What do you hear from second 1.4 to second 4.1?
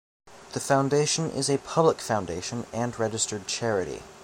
a public foundation and registered charity.